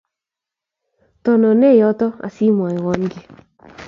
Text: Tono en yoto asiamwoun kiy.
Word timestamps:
Tono 1.23 1.47
en 1.55 1.63
yoto 1.81 2.07
asiamwoun 2.25 3.01
kiy. 3.13 3.25